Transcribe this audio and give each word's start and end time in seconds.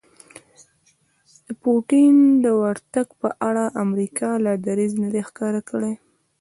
د 1.45 1.47
پوتین 1.63 2.15
د 2.43 2.45
ورتګ 2.61 3.07
په 3.21 3.29
اړه 3.49 3.65
امریکا 3.83 4.29
لا 4.45 4.53
دریځ 4.67 4.91
نه 5.03 5.07
دی 5.13 5.21
ښکاره 5.27 5.61
کړی 5.69 5.93